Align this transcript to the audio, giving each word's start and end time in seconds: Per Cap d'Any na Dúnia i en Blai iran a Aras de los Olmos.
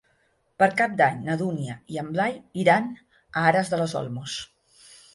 Per 0.63 0.69
Cap 0.79 0.95
d'Any 1.01 1.19
na 1.27 1.35
Dúnia 1.43 1.77
i 1.97 2.01
en 2.05 2.11
Blai 2.17 2.35
iran 2.65 2.91
a 3.15 3.47
Aras 3.55 3.75
de 3.75 3.85
los 3.87 3.99
Olmos. 4.05 4.43